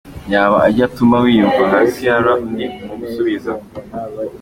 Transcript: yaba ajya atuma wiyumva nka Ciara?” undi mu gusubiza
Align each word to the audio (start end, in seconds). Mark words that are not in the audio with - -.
yaba 0.33 0.57
ajya 0.67 0.83
atuma 0.89 1.15
wiyumva 1.23 1.63
nka 1.69 1.81
Ciara?” 1.95 2.31
undi 2.43 2.65
mu 2.85 2.93
gusubiza 3.01 3.51